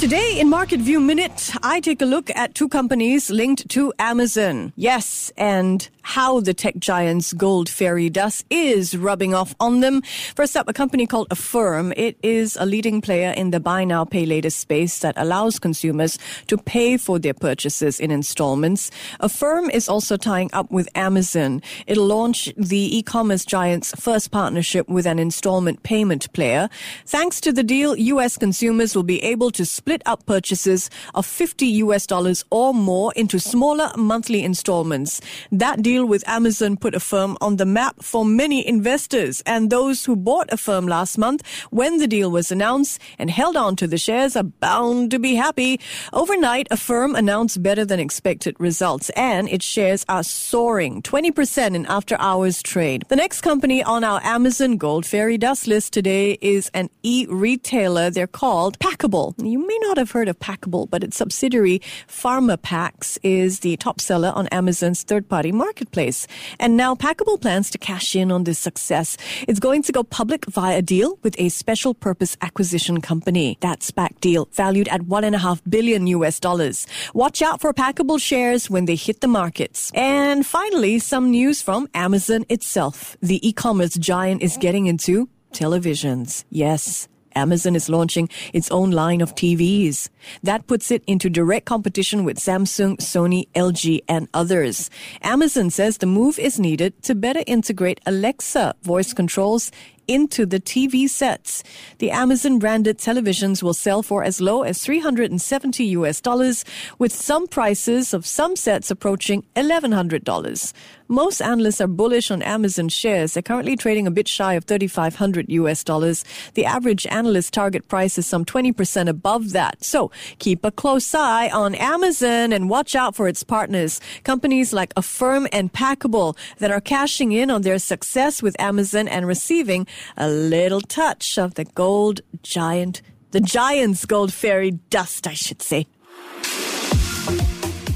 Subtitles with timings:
[0.00, 4.72] Today in Market View Minute, I take a look at two companies linked to Amazon.
[4.74, 10.00] Yes, and how the tech giant's gold fairy dust is rubbing off on them.
[10.34, 11.92] First up, a company called Affirm.
[11.98, 16.18] It is a leading player in the buy now, pay later space that allows consumers
[16.46, 18.90] to pay for their purchases in installments.
[19.20, 21.60] Affirm is also tying up with Amazon.
[21.86, 26.70] It'll launch the e-commerce giant's first partnership with an installment payment player.
[27.04, 28.38] Thanks to the deal, U.S.
[28.38, 33.12] consumers will be able to split split up purchases of 50 US dollars or more
[33.16, 35.20] into smaller monthly installments.
[35.50, 40.14] That deal with Amazon put Affirm on the map for many investors and those who
[40.14, 44.36] bought Affirm last month when the deal was announced and held on to the shares
[44.36, 45.80] are bound to be happy.
[46.12, 52.16] Overnight, Affirm announced better than expected results and its shares are soaring 20% in after
[52.20, 53.04] hours trade.
[53.08, 58.10] The next company on our Amazon Gold Fairy Dust list today is an e-retailer.
[58.10, 59.34] They're called Packable.
[59.42, 64.32] You may not have heard of Packable, but its subsidiary PharmaPacks is the top seller
[64.34, 66.26] on Amazon's third-party marketplace.
[66.58, 69.16] And now Packable plans to cash in on this success.
[69.48, 73.58] It's going to go public via a deal with a special purpose acquisition company.
[73.60, 76.86] That SPAC deal valued at one and a half billion US dollars.
[77.14, 79.90] Watch out for Packable shares when they hit the markets.
[79.94, 83.16] And finally, some news from Amazon itself.
[83.20, 86.44] The e-commerce giant is getting into televisions.
[86.50, 87.08] Yes.
[87.34, 90.08] Amazon is launching its own line of TVs.
[90.42, 94.90] That puts it into direct competition with Samsung, Sony, LG, and others.
[95.22, 99.70] Amazon says the move is needed to better integrate Alexa voice controls
[100.10, 101.62] into the TV sets.
[101.98, 106.64] The Amazon branded televisions will sell for as low as 370 US dollars,
[106.98, 110.72] with some prices of some sets approaching $1,100.
[111.06, 113.34] Most analysts are bullish on Amazon shares.
[113.34, 116.24] They're currently trading a bit shy of 3,500 US dollars.
[116.54, 119.82] The average analyst target price is some 20% above that.
[119.82, 124.92] So keep a close eye on Amazon and watch out for its partners, companies like
[124.96, 130.28] Affirm and Packable that are cashing in on their success with Amazon and receiving a
[130.28, 135.86] little touch of the gold giant, the giant's gold fairy dust, I should say.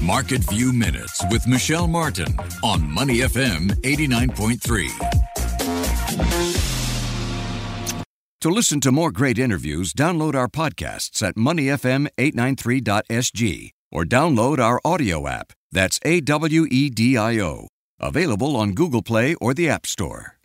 [0.01, 4.91] Market View Minutes with Michelle Martin on Money FM 89.3.
[8.41, 15.27] To listen to more great interviews, download our podcasts at moneyfm893.sg or download our audio
[15.27, 15.53] app.
[15.71, 17.67] That's A W E D I O.
[17.99, 20.35] Available on Google Play or the App Store.